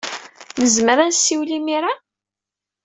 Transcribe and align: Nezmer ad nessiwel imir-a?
Nezmer 0.61 0.97
ad 0.99 1.09
nessiwel 1.09 1.49
imir-a? 1.57 1.93